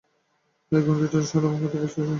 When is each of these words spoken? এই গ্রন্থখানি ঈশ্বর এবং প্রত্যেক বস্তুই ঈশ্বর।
এই 0.71 0.81
গ্রন্থখানি 0.81 1.23
ঈশ্বর 1.23 1.41
এবং 1.41 1.53
প্রত্যেক 1.53 1.81
বস্তুই 1.81 2.01
ঈশ্বর। 2.01 2.09